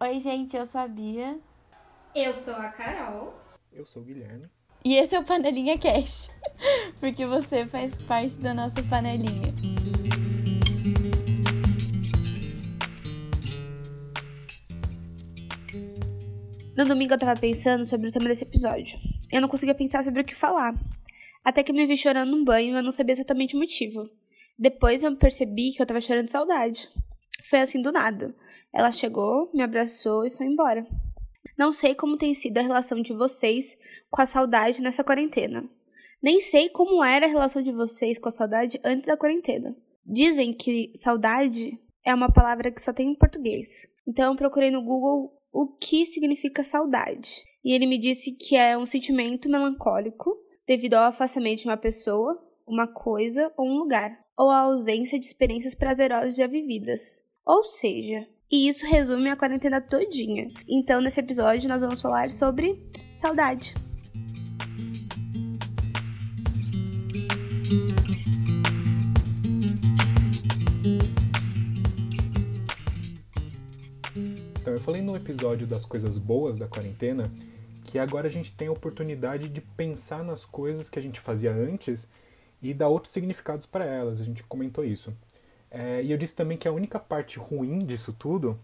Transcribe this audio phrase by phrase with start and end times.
[0.00, 1.36] Oi, gente, eu sabia.
[2.14, 3.34] Eu sou a Carol.
[3.72, 4.48] Eu sou o Guilherme.
[4.84, 6.30] E esse é o Panelinha Cash,
[7.00, 9.52] porque você faz parte da nossa panelinha.
[16.76, 19.00] No domingo eu tava pensando sobre o tema desse episódio.
[19.32, 20.76] Eu não conseguia pensar sobre o que falar.
[21.44, 24.08] Até que eu me vi chorando num banho e eu não sabia exatamente o motivo.
[24.56, 26.88] Depois eu percebi que eu tava chorando de saudade.
[27.44, 28.34] Foi assim do nada.
[28.74, 30.86] Ela chegou, me abraçou e foi embora.
[31.58, 33.76] Não sei como tem sido a relação de vocês
[34.10, 35.68] com a saudade nessa quarentena.
[36.22, 39.76] Nem sei como era a relação de vocês com a saudade antes da quarentena.
[40.04, 43.86] Dizem que saudade é uma palavra que só tem em português.
[44.06, 47.42] Então eu procurei no Google o que significa saudade.
[47.64, 52.40] E ele me disse que é um sentimento melancólico devido ao afastamento de uma pessoa,
[52.66, 57.20] uma coisa ou um lugar, ou a ausência de experiências prazerosas já vividas.
[57.48, 60.48] Ou seja, e isso resume a quarentena todinha.
[60.68, 62.78] Então, nesse episódio, nós vamos falar sobre
[63.10, 63.74] saudade.
[74.60, 77.32] Então, eu falei no episódio das coisas boas da quarentena
[77.86, 81.50] que agora a gente tem a oportunidade de pensar nas coisas que a gente fazia
[81.50, 82.06] antes
[82.60, 84.20] e dar outros significados para elas.
[84.20, 85.14] A gente comentou isso.
[85.70, 88.58] É, e eu disse também que a única parte ruim disso tudo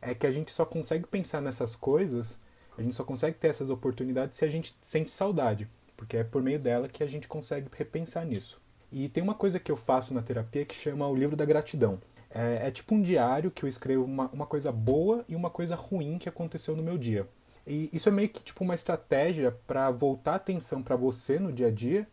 [0.00, 2.38] é que a gente só consegue pensar nessas coisas,
[2.76, 6.42] a gente só consegue ter essas oportunidades se a gente sente saudade, porque é por
[6.42, 8.60] meio dela que a gente consegue repensar nisso.
[8.90, 12.00] E tem uma coisa que eu faço na terapia que chama o livro da gratidão.
[12.30, 15.74] É, é tipo um diário que eu escrevo uma, uma coisa boa e uma coisa
[15.74, 17.28] ruim que aconteceu no meu dia.
[17.66, 21.52] E isso é meio que tipo uma estratégia para voltar a atenção para você no
[21.52, 22.08] dia a dia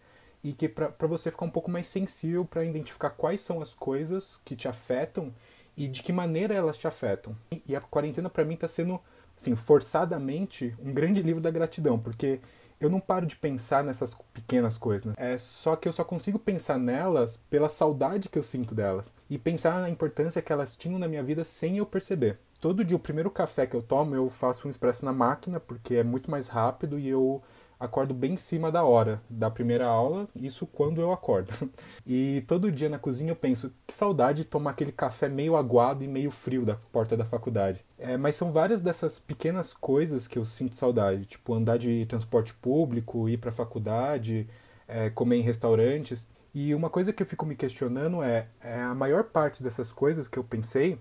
[0.46, 4.40] e que para você ficar um pouco mais sensível para identificar quais são as coisas
[4.46, 5.34] que te afetam
[5.76, 7.36] e de que maneira elas te afetam.
[7.68, 9.02] E a quarentena para mim está sendo,
[9.36, 12.40] assim, forçadamente um grande livro da gratidão, porque
[12.80, 15.08] eu não paro de pensar nessas pequenas coisas.
[15.08, 15.14] Né?
[15.18, 19.40] É só que eu só consigo pensar nelas pela saudade que eu sinto delas e
[19.40, 23.00] pensar na importância que elas tinham na minha vida sem eu perceber todo dia o
[23.00, 26.48] primeiro café que eu tomo eu faço um expresso na máquina porque é muito mais
[26.48, 27.44] rápido e eu
[27.80, 31.54] acordo bem em cima da hora da primeira aula, isso quando eu acordo.
[32.08, 36.04] E todo dia na cozinha eu penso, que saudade de tomar aquele café meio aguado
[36.04, 37.84] e meio frio da porta da faculdade.
[37.98, 42.54] É, mas são várias dessas pequenas coisas que eu sinto saudade, tipo andar de transporte
[42.54, 44.48] público, ir para faculdade,
[44.88, 46.28] é, comer em restaurantes.
[46.54, 50.28] E uma coisa que eu fico me questionando é, é a maior parte dessas coisas
[50.28, 51.00] que eu pensei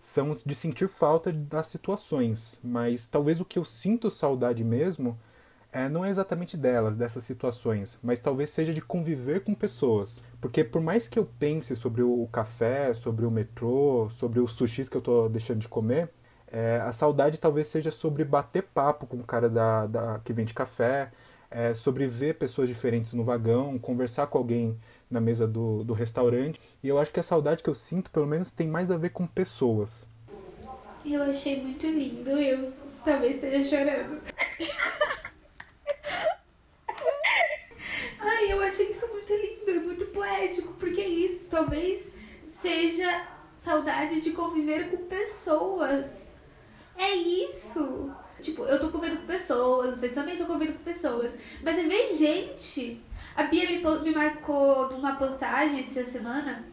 [0.00, 5.18] são de sentir falta das situações, mas talvez o que eu sinto saudade mesmo
[5.72, 10.22] é, não é exatamente delas, dessas situações, mas talvez seja de conviver com pessoas.
[10.40, 14.88] Porque por mais que eu pense sobre o café, sobre o metrô, sobre os sushis
[14.88, 16.08] que eu estou deixando de comer,
[16.50, 20.54] é, a saudade talvez seja sobre bater papo com o cara da, da que vende
[20.54, 21.10] café,
[21.50, 24.78] é, sobre ver pessoas diferentes no vagão, conversar com alguém
[25.10, 26.60] na mesa do, do restaurante.
[26.82, 29.10] E eu acho que a saudade que eu sinto, pelo menos, tem mais a ver
[29.10, 30.06] com pessoas.
[31.04, 32.72] Eu achei muito lindo, eu
[33.04, 34.20] talvez esteja chorando.
[38.48, 42.14] Eu achei isso muito lindo e muito poético, porque é isso, talvez
[42.48, 46.36] seja saudade de conviver com pessoas.
[46.96, 48.10] É isso.
[48.40, 51.38] Tipo, eu tô convivendo com pessoas, vocês também estão convivendo com pessoas.
[51.62, 53.00] Mas é ver gente
[53.38, 56.64] a Bia me, me marcou numa postagem essa semana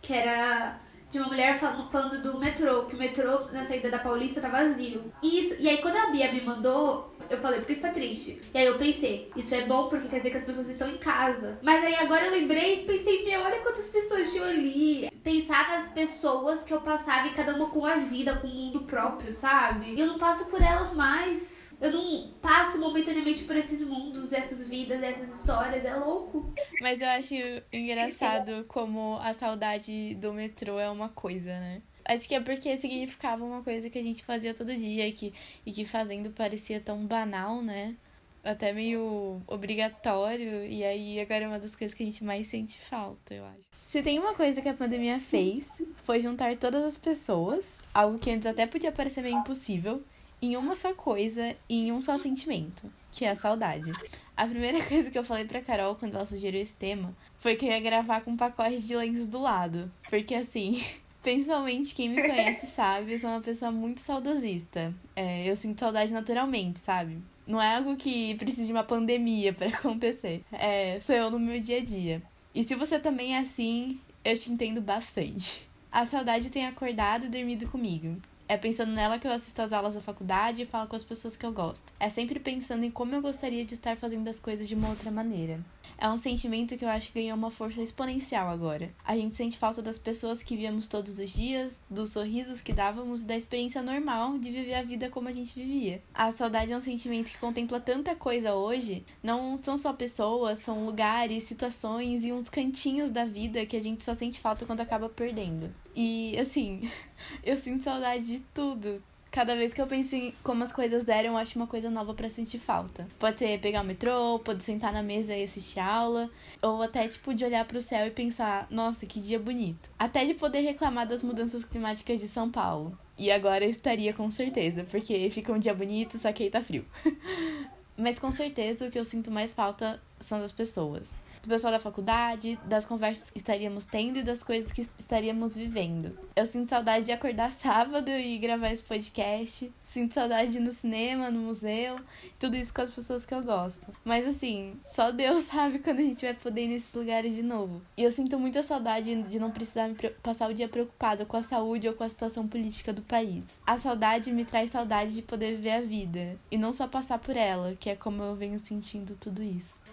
[0.00, 0.78] que era
[1.14, 4.48] de uma mulher falando, falando, do metrô, que o metrô na saída da Paulista tá
[4.48, 5.12] vazio.
[5.22, 8.42] Isso, e aí quando a Bia me mandou, eu falei, porque isso tá triste.
[8.52, 10.98] E aí eu pensei, isso é bom porque quer dizer que as pessoas estão em
[10.98, 11.60] casa.
[11.62, 15.08] Mas aí agora eu lembrei e pensei, meu, olha quantas pessoas tinham ali.
[15.22, 18.80] Pensar nas pessoas que eu passava e cada uma com a vida, com o mundo
[18.80, 19.94] próprio, sabe?
[19.94, 21.53] E eu não passo por elas mais.
[21.80, 25.84] Eu não passo momentaneamente por esses mundos, essas vidas, essas histórias.
[25.84, 26.52] É louco.
[26.80, 27.34] Mas eu acho
[27.72, 31.82] engraçado como a saudade do metrô é uma coisa, né?
[32.04, 35.32] Acho que é porque significava uma coisa que a gente fazia todo dia e que,
[35.64, 37.96] e que fazendo parecia tão banal, né?
[38.42, 40.66] Até meio obrigatório.
[40.66, 43.62] E aí agora é uma das coisas que a gente mais sente falta, eu acho.
[43.72, 45.70] Se tem uma coisa que a pandemia fez,
[46.02, 50.04] foi juntar todas as pessoas, algo que antes até podia parecer meio impossível,
[50.44, 53.90] em uma só coisa e em um só sentimento, que é a saudade.
[54.36, 57.66] A primeira coisa que eu falei pra Carol quando ela sugeriu esse tema foi que
[57.66, 59.90] eu ia gravar com um pacote de lenços do lado.
[60.08, 60.82] Porque assim,
[61.24, 64.94] Principalmente quem me conhece sabe, eu sou uma pessoa muito saudosista.
[65.16, 67.16] É, eu sinto saudade naturalmente, sabe?
[67.46, 70.44] Não é algo que precisa de uma pandemia para acontecer.
[70.52, 72.22] É, sou eu no meu dia a dia.
[72.54, 75.66] E se você também é assim, eu te entendo bastante.
[75.90, 78.20] A saudade tem acordado e dormido comigo.
[78.54, 81.36] É pensando nela que eu assisto às aulas da faculdade e falo com as pessoas
[81.36, 81.92] que eu gosto.
[81.98, 85.10] É sempre pensando em como eu gostaria de estar fazendo as coisas de uma outra
[85.10, 85.58] maneira.
[85.96, 88.92] É um sentimento que eu acho que ganhou uma força exponencial agora.
[89.04, 93.22] A gente sente falta das pessoas que víamos todos os dias, dos sorrisos que dávamos
[93.22, 96.02] e da experiência normal de viver a vida como a gente vivia.
[96.12, 99.04] A saudade é um sentimento que contempla tanta coisa hoje.
[99.22, 104.04] Não são só pessoas, são lugares, situações e uns cantinhos da vida que a gente
[104.04, 105.72] só sente falta quando acaba perdendo.
[105.94, 106.90] E assim,
[107.42, 109.02] eu sinto saudade de tudo
[109.34, 112.14] cada vez que eu penso em como as coisas deram, eu acho uma coisa nova
[112.14, 113.08] para sentir falta.
[113.18, 116.30] Pode ser pegar o metrô, pode sentar na mesa e assistir aula,
[116.62, 119.90] ou até tipo de olhar para o céu e pensar, nossa, que dia bonito.
[119.98, 122.96] Até de poder reclamar das mudanças climáticas de São Paulo.
[123.18, 126.62] E agora eu estaria com certeza, porque fica um dia bonito, só que aí tá
[126.62, 126.84] frio.
[127.98, 131.78] Mas com certeza o que eu sinto mais falta são das pessoas do pessoal da
[131.78, 136.18] faculdade, das conversas que estaríamos tendo e das coisas que estaríamos vivendo.
[136.34, 139.70] Eu sinto saudade de acordar sábado e gravar esse podcast.
[139.82, 141.96] Sinto saudade de ir no cinema, no museu,
[142.38, 143.86] tudo isso com as pessoas que eu gosto.
[144.04, 147.82] Mas assim, só Deus sabe quando a gente vai poder ir nesses lugares de novo.
[147.96, 151.42] E eu sinto muita saudade de não precisar me passar o dia preocupada com a
[151.42, 153.44] saúde ou com a situação política do país.
[153.66, 157.36] A saudade me traz saudade de poder viver a vida e não só passar por
[157.36, 159.83] ela, que é como eu venho sentindo tudo isso.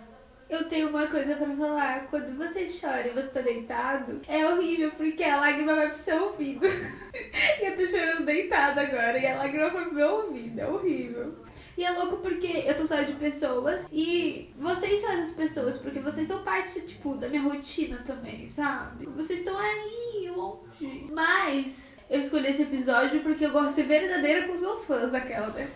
[0.52, 2.08] Eu tenho uma coisa pra falar.
[2.10, 6.26] Quando você chora e você tá deitado, é horrível porque a lágrima vai pro seu
[6.26, 6.68] ouvido.
[7.64, 10.60] eu tô chorando deitada agora e a lágrima vai pro meu ouvido.
[10.60, 11.34] É horrível.
[11.78, 16.02] E é louco porque eu tô só de pessoas e vocês são essas pessoas, porque
[16.02, 19.06] vocês são parte, tipo, da minha rotina também, sabe?
[19.06, 21.08] Vocês estão aí, longe.
[21.14, 25.14] Mas eu escolhi esse episódio porque eu gosto de ser verdadeira com os meus fãs,
[25.14, 25.72] aquela, né?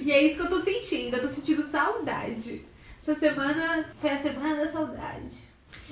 [0.00, 2.68] E é isso que eu tô sentindo, eu tô sentindo saudade.
[3.10, 5.34] Essa semana foi a semana da saudade.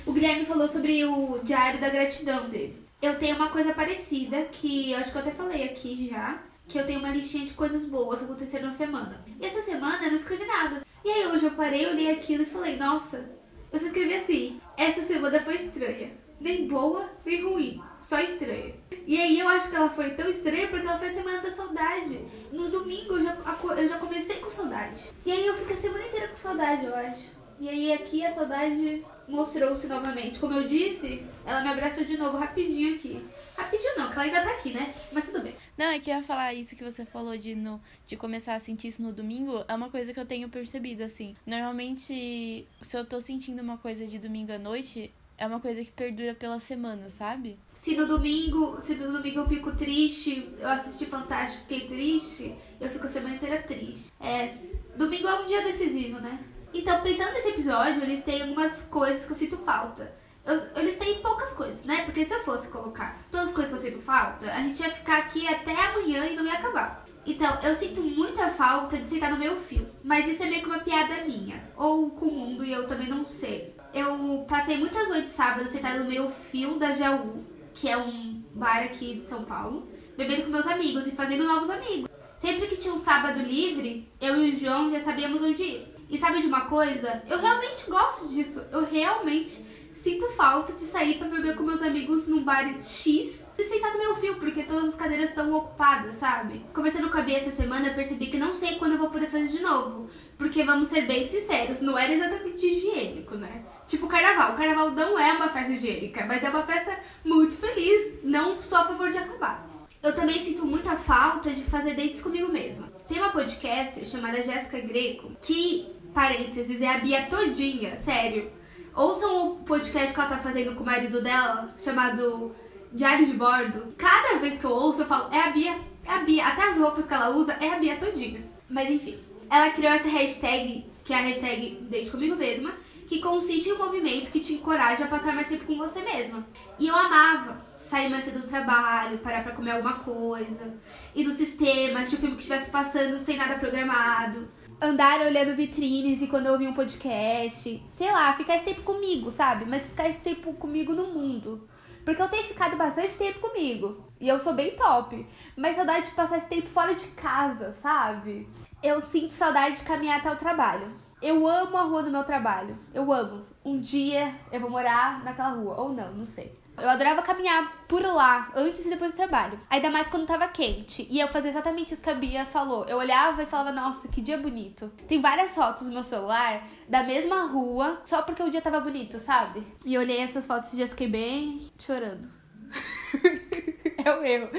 [0.06, 2.80] O Guilherme falou sobre o diário da gratidão dele.
[3.02, 6.40] Eu tenho uma coisa parecida que eu acho que eu até falei aqui já.
[6.68, 9.24] Que eu tenho uma listinha de coisas boas que aconteceram na semana.
[9.40, 10.86] E essa semana eu não escrevi nada.
[11.04, 13.28] E aí hoje eu parei, olhei aquilo e falei, nossa,
[13.72, 14.60] eu só escrevi assim.
[14.76, 16.12] Essa semana foi estranha.
[16.40, 17.82] Nem boa, nem ruim.
[18.00, 18.76] Só estranha.
[19.08, 21.50] E aí eu acho que ela foi tão estranha porque ela foi a semana da
[21.50, 22.20] saudade.
[22.52, 23.38] No domingo eu já,
[23.78, 25.10] eu já comecei com saudade.
[25.24, 27.30] E aí eu fico a semana inteira com saudade, eu acho.
[27.58, 30.38] E aí aqui a saudade mostrou-se novamente.
[30.38, 33.26] Como eu disse, ela me abraçou de novo rapidinho aqui.
[33.56, 34.94] Rapidinho não, que ela ainda tá aqui, né?
[35.10, 35.56] Mas tudo bem.
[35.78, 38.60] Não, é que eu ia falar isso que você falou de, no, de começar a
[38.60, 39.64] sentir isso no domingo.
[39.66, 41.34] É uma coisa que eu tenho percebido, assim.
[41.46, 45.90] Normalmente, se eu tô sentindo uma coisa de domingo à noite, é uma coisa que
[45.92, 47.58] perdura pela semana, sabe?
[47.74, 52.90] Se no domingo, se no domingo eu fico triste, eu assisti Fantástico, fiquei triste, eu
[52.90, 54.10] fico a semana inteira triste.
[54.20, 54.56] É,
[54.96, 56.40] domingo é um dia decisivo, né?
[56.74, 60.12] Então, pensando nesse episódio, eles têm algumas coisas que eu sinto falta.
[60.44, 62.04] Eu, eu listei poucas coisas, né?
[62.04, 64.90] Porque se eu fosse colocar todas as coisas que eu sinto falta, a gente ia
[64.90, 67.06] ficar aqui até amanhã e não ia acabar.
[67.24, 69.86] Então, eu sinto muita falta de sentar no meu fio.
[70.02, 71.62] Mas isso é meio que uma piada minha.
[71.76, 73.77] Ou com o mundo e eu também não sei.
[73.92, 77.44] Eu passei muitas noites sábado sentada no meu fio da Jaú,
[77.74, 81.70] que é um bar aqui de São Paulo, bebendo com meus amigos e fazendo novos
[81.70, 82.08] amigos.
[82.34, 85.94] Sempre que tinha um sábado livre, eu e o João já sabíamos onde ir.
[86.10, 87.22] E sabe de uma coisa?
[87.28, 88.64] Eu realmente gosto disso.
[88.70, 93.64] Eu realmente sinto falta de sair para beber com meus amigos num bar X e
[93.64, 96.64] sentar no meu fio, porque todas as cadeiras estão ocupadas, sabe?
[96.72, 99.28] Conversando com a Bia essa semana, eu percebi que não sei quando eu vou poder
[99.28, 100.08] fazer de novo.
[100.38, 103.64] Porque vamos ser bem sinceros, não era exatamente higiênico, né?
[103.88, 104.52] Tipo carnaval.
[104.52, 108.22] O carnaval não é uma festa higiênica, mas é uma festa muito feliz.
[108.22, 109.66] Não sou a favor de acabar.
[110.00, 112.86] Eu também sinto muita falta de fazer dates comigo mesma.
[113.08, 118.52] Tem uma podcaster chamada Jéssica Greco, que, parênteses, é a Bia todinha, sério.
[118.94, 122.54] Ouçam o podcast que ela tá fazendo com o marido dela, chamado
[122.92, 123.92] Diário de Bordo.
[123.96, 125.76] Cada vez que eu ouço, eu falo, é a Bia,
[126.06, 126.46] é a Bia.
[126.46, 128.42] Até as roupas que ela usa, é a Bia todinha.
[128.70, 129.18] Mas enfim,
[129.50, 132.72] ela criou essa hashtag, que é a hashtag Date Comigo Mesma,
[133.06, 136.46] que consiste em um movimento que te encoraja a passar mais tempo com você mesma.
[136.78, 140.74] E eu amava sair mais cedo do trabalho, parar pra comer alguma coisa,
[141.14, 144.48] ir no sistema, assistir o filme que estivesse passando sem nada programado,
[144.80, 149.30] andar olhando vitrines e quando eu ouvir um podcast, sei lá, ficar esse tempo comigo,
[149.30, 149.64] sabe?
[149.64, 151.68] Mas ficar esse tempo comigo no mundo.
[152.04, 154.04] Porque eu tenho ficado bastante tempo comigo.
[154.20, 155.26] E eu sou bem top.
[155.56, 158.48] Mas saudade de passar esse tempo fora de casa, sabe?
[158.82, 160.94] Eu sinto saudade de caminhar até o trabalho.
[161.20, 162.78] Eu amo a rua do meu trabalho.
[162.94, 163.44] Eu amo.
[163.64, 165.80] Um dia eu vou morar naquela rua.
[165.80, 166.56] Ou não, não sei.
[166.80, 169.58] Eu adorava caminhar por lá, antes e depois do trabalho.
[169.68, 171.08] Ainda mais quando tava quente.
[171.10, 172.84] E eu fazia exatamente isso que a Bia falou.
[172.84, 174.92] Eu olhava e falava, nossa, que dia bonito.
[175.08, 179.18] Tem várias fotos no meu celular da mesma rua, só porque o dia tava bonito,
[179.18, 179.66] sabe?
[179.84, 182.30] E eu olhei essas fotos e já fiquei bem chorando.
[184.04, 184.50] é o erro.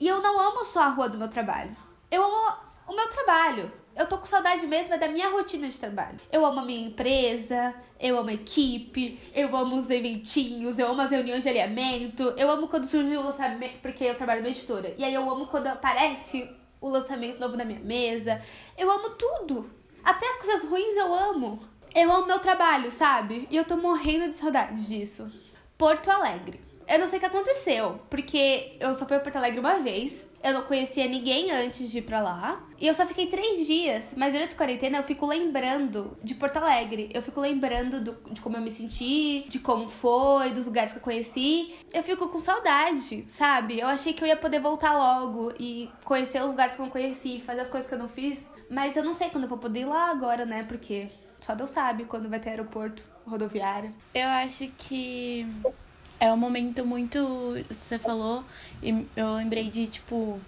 [0.00, 1.76] E eu não amo só a rua do meu trabalho.
[2.10, 3.72] Eu amo o meu trabalho.
[3.96, 6.18] Eu tô com saudade mesmo é da minha rotina de trabalho.
[6.32, 11.00] Eu amo a minha empresa, eu amo a equipe, eu amo os eventinhos, eu amo
[11.00, 14.94] as reuniões de alinhamento, eu amo quando surge o lançamento, porque eu trabalho na editora.
[14.98, 16.50] E aí eu amo quando aparece
[16.80, 18.42] o lançamento novo na minha mesa.
[18.76, 19.70] Eu amo tudo.
[20.02, 21.60] Até as coisas ruins eu amo.
[21.94, 23.46] Eu amo meu trabalho, sabe?
[23.48, 25.30] E eu tô morrendo de saudade disso.
[25.78, 26.63] Porto Alegre.
[26.86, 30.28] Eu não sei o que aconteceu, porque eu só fui a Porto Alegre uma vez.
[30.42, 32.62] Eu não conhecia ninguém antes de ir pra lá.
[32.78, 34.12] E eu só fiquei três dias.
[34.14, 37.10] Mas durante essa quarentena eu fico lembrando de Porto Alegre.
[37.14, 40.98] Eu fico lembrando do, de como eu me senti, de como foi, dos lugares que
[40.98, 41.74] eu conheci.
[41.92, 43.80] Eu fico com saudade, sabe?
[43.80, 46.92] Eu achei que eu ia poder voltar logo e conhecer os lugares que eu não
[46.92, 48.50] conheci, fazer as coisas que eu não fiz.
[48.68, 50.64] Mas eu não sei quando eu vou poder ir lá agora, né?
[50.68, 51.08] Porque
[51.40, 53.94] só Deus sabe quando vai ter aeroporto rodoviário.
[54.14, 55.46] Eu acho que
[56.20, 57.18] é um momento muito.
[57.70, 58.44] Você falou,
[58.82, 60.40] e eu lembrei de, tipo.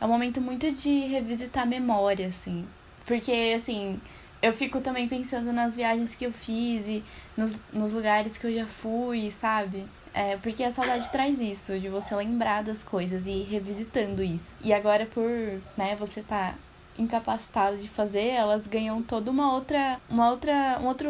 [0.00, 2.66] É um momento muito de revisitar a memória, assim.
[3.06, 4.00] Porque, assim,
[4.40, 7.04] eu fico também pensando nas viagens que eu fiz e
[7.36, 9.84] nos, nos lugares que eu já fui, sabe?
[10.12, 14.54] É, porque a saudade traz isso, de você lembrar das coisas e ir revisitando isso.
[14.62, 15.30] E agora, por
[15.76, 16.54] né, você tá
[16.98, 21.08] incapacitado de fazer, elas ganham toda uma outra, uma outra, um outro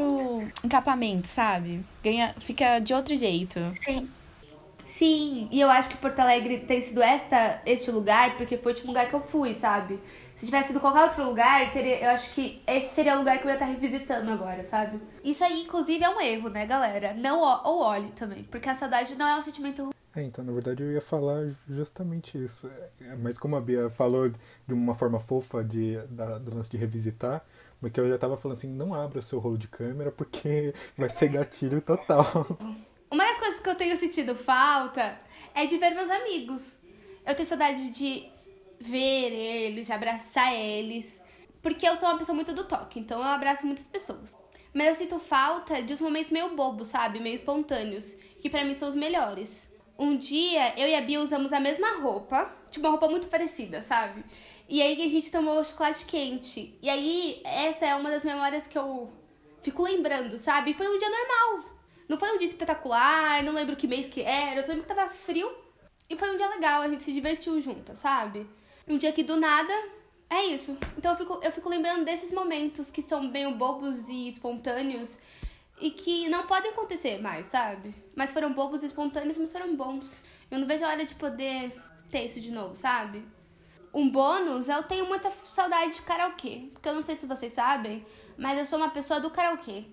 [0.65, 1.85] encapamento, sabe?
[2.03, 3.59] Ganha, fica de outro jeito.
[3.73, 4.09] Sim.
[4.85, 8.75] Sim, e eu acho que Porto Alegre tem sido esta, este lugar porque foi o
[8.75, 9.99] último lugar que eu fui, sabe?
[10.37, 13.45] Se tivesse sido qualquer outro lugar, teria, eu acho que esse seria o lugar que
[13.45, 15.01] eu ia estar revisitando agora, sabe?
[15.25, 17.15] Isso aí, inclusive, é um erro, né, galera?
[17.15, 20.83] Não ou olhe também, porque a saudade não é um sentimento é, então, na verdade,
[20.83, 22.71] eu ia falar justamente isso.
[23.01, 26.77] É, mas como a Bia falou de uma forma fofa de, da, do lance de
[26.77, 27.43] revisitar,
[27.81, 31.09] porque eu já tava falando assim, não abra o seu rolo de câmera porque vai
[31.09, 32.25] ser gatilho total.
[33.11, 35.19] Uma das coisas que eu tenho sentido falta
[35.55, 36.77] é de ver meus amigos.
[37.27, 38.29] Eu tenho saudade de
[38.79, 41.23] ver eles, de abraçar eles.
[41.63, 44.37] Porque eu sou uma pessoa muito do toque, então eu abraço muitas pessoas.
[44.75, 47.19] Mas eu sinto falta de uns momentos meio bobos, sabe?
[47.19, 48.15] Meio espontâneos.
[48.41, 49.72] Que para mim são os melhores
[50.03, 53.83] um dia eu e a Bia usamos a mesma roupa, tipo uma roupa muito parecida,
[53.83, 54.25] sabe?
[54.69, 56.77] E aí a gente tomou chocolate quente.
[56.83, 59.13] E aí essa é uma das memórias que eu
[59.63, 60.75] fico lembrando, sabe?
[60.75, 61.71] Foi um dia normal.
[62.09, 64.95] Não foi um dia espetacular, não lembro que mês que era, eu só lembro que
[64.95, 65.51] tava frio.
[66.11, 68.47] E foi um dia legal, a gente se divertiu juntas, sabe?
[68.89, 69.73] Um dia que do nada
[70.29, 70.77] é isso.
[70.99, 75.19] Então eu fico, eu fico lembrando desses momentos que são meio bobos e espontâneos
[75.81, 77.95] e que não podem acontecer mais, sabe?
[78.15, 80.17] Mas foram bobos, espontâneos, mas foram bons.
[80.51, 81.73] Eu não vejo a hora de poder
[82.11, 83.25] ter isso de novo, sabe?
[83.93, 86.71] Um bônus, eu tenho muita saudade de karaokê.
[86.73, 88.05] Porque eu não sei se vocês sabem,
[88.39, 89.85] mas eu sou uma pessoa do karaokê.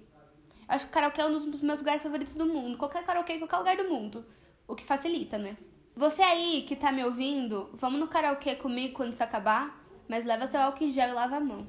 [0.67, 2.77] Acho que o karaokê é um dos meus lugares favoritos do mundo.
[2.77, 4.25] Qualquer karaokê em qualquer lugar do mundo.
[4.67, 5.57] O que facilita, né?
[5.95, 10.48] Você aí que tá me ouvindo, vamos no karaokê comigo quando isso acabar, mas leva
[10.48, 11.67] seu álcool em gel e lava a mão.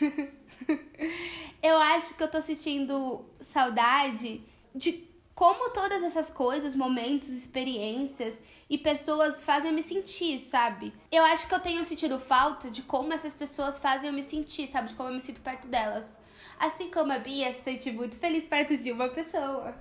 [1.62, 4.42] eu acho que eu tô sentindo saudade
[4.74, 8.34] de como todas essas coisas, momentos, experiências
[8.68, 10.92] e pessoas fazem me sentir, sabe?
[11.12, 14.68] Eu acho que eu tenho sentido falta de como essas pessoas fazem eu me sentir,
[14.68, 14.88] sabe?
[14.88, 16.18] De como eu me sinto perto delas.
[16.58, 19.74] Assim como a Bia se sente muito feliz perto de uma pessoa.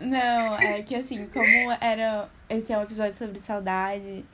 [0.00, 2.28] Não, é que assim, como era.
[2.50, 4.24] Esse é um episódio sobre saudade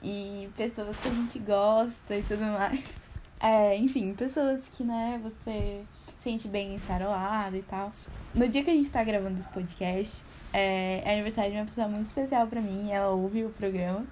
[0.00, 2.97] e pessoas que a gente gosta e tudo mais.
[3.40, 5.84] É, enfim, pessoas que, né, você
[6.20, 7.92] sente bem em estar ao lado e tal.
[8.34, 11.88] No dia que a gente tá gravando esse podcast, é, é aniversário de uma pessoa
[11.88, 12.90] muito especial para mim.
[12.90, 14.04] Ela ouve o programa.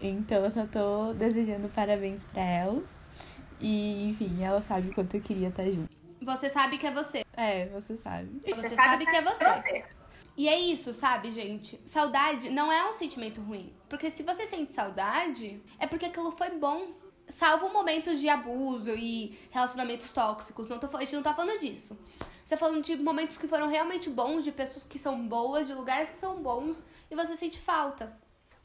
[0.00, 2.82] Então eu só tô desejando parabéns pra ela.
[3.60, 5.88] E, enfim, ela sabe o quanto eu queria estar junto.
[6.20, 7.24] Você sabe que é você.
[7.34, 8.40] É, você sabe.
[8.46, 9.84] Você sabe que é você.
[10.36, 11.80] E é isso, sabe, gente?
[11.84, 13.72] Saudade não é um sentimento ruim.
[13.88, 16.92] Porque se você sente saudade, é porque aquilo foi bom
[17.32, 20.68] salvo momentos de abuso e relacionamentos tóxicos.
[20.68, 21.96] Não tô, a gente não tá falando disso.
[22.44, 25.74] Você tá falando de momentos que foram realmente bons, de pessoas que são boas, de
[25.74, 28.12] lugares que são bons e você sente falta.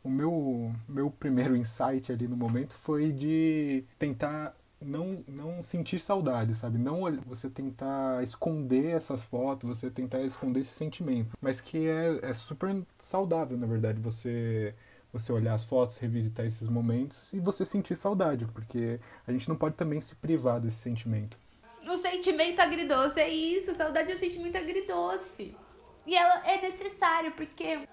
[0.03, 6.53] O meu, meu primeiro insight ali no momento foi de tentar não, não sentir saudade,
[6.55, 6.77] sabe?
[6.77, 11.36] Não você tentar esconder essas fotos, você tentar esconder esse sentimento.
[11.41, 14.75] Mas que é, é super saudável, na verdade, você
[15.11, 19.55] você olhar as fotos, revisitar esses momentos e você sentir saudade, porque a gente não
[19.55, 21.37] pode também se privar desse sentimento.
[21.85, 25.55] O sentimento agridoce é isso, saudade é um sentimento agridoce.
[26.05, 27.87] E ela é necessário, porque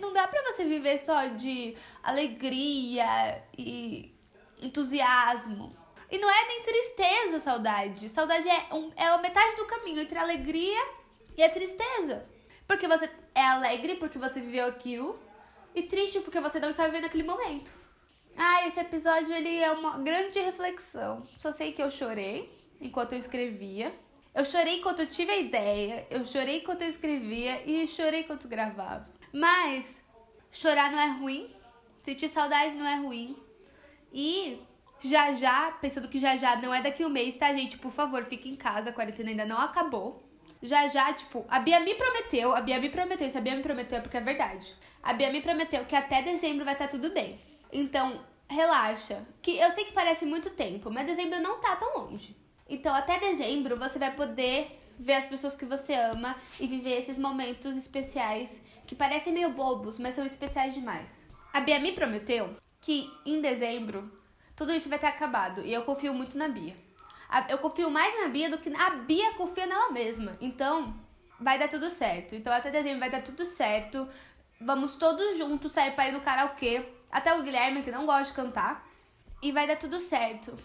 [0.00, 4.14] não dá pra você viver só de alegria e
[4.60, 5.74] entusiasmo.
[6.10, 8.08] E não é nem tristeza saudade.
[8.08, 10.86] Saudade é, um, é a metade do caminho entre a alegria
[11.36, 12.26] e a tristeza.
[12.66, 15.18] Porque você é alegre porque você viveu aquilo,
[15.74, 17.72] E triste porque você não está vivendo aquele momento.
[18.36, 21.26] Ah, esse episódio ele é uma grande reflexão.
[21.36, 22.50] Só sei que eu chorei
[22.80, 23.94] enquanto eu escrevia.
[24.34, 28.48] Eu chorei enquanto eu tive a ideia, eu chorei enquanto eu escrevia e chorei enquanto
[28.48, 29.08] gravava.
[29.32, 30.04] Mas
[30.50, 31.54] chorar não é ruim,
[32.02, 33.36] sentir saudade não é ruim.
[34.12, 34.60] E
[35.00, 37.78] já já, pensando que já já não é daqui um mês, tá, gente?
[37.78, 40.28] Por favor, fique em casa, a quarentena ainda não acabou.
[40.64, 43.62] Já já, tipo, a Bia me prometeu, a Bia me prometeu, se a Bia me
[43.62, 44.74] prometeu é porque é verdade.
[45.02, 47.38] A Bia me prometeu que até dezembro vai estar tudo bem.
[47.70, 49.26] Então, relaxa.
[49.42, 52.34] Que eu sei que parece muito tempo, mas dezembro não tá tão longe.
[52.66, 57.18] Então, até dezembro você vai poder ver as pessoas que você ama e viver esses
[57.18, 61.28] momentos especiais que parecem meio bobos, mas são especiais demais.
[61.52, 64.10] A Bia me prometeu que em dezembro
[64.56, 66.76] tudo isso vai ter acabado e eu confio muito na Bia.
[67.48, 70.36] Eu confio mais na Bia do que a Bia confia nela mesma.
[70.40, 70.94] Então,
[71.40, 72.34] vai dar tudo certo.
[72.34, 74.08] Então, até dezembro vai dar tudo certo.
[74.60, 76.88] Vamos todos juntos sair para ir no karaokê.
[77.10, 78.86] Até o Guilherme, que não gosta de cantar.
[79.42, 80.56] E vai dar tudo certo.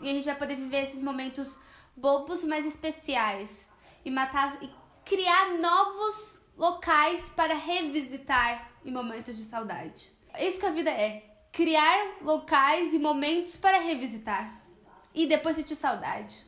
[0.00, 1.56] E a gente vai poder viver esses momentos
[1.96, 3.68] bobos, mas especiais.
[4.04, 4.70] E matar e
[5.04, 10.12] criar novos locais para revisitar em momentos de saudade.
[10.32, 11.24] É isso que a vida é.
[11.52, 14.65] Criar locais e momentos para revisitar.
[15.16, 16.45] E depois sentir saudade.